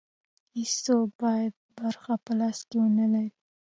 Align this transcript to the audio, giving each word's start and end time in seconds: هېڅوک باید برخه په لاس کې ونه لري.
هېڅوک 0.57 1.07
باید 1.21 1.53
برخه 1.77 2.13
په 2.25 2.31
لاس 2.39 2.57
کې 2.69 2.75
ونه 2.81 3.05
لري. 3.13 3.31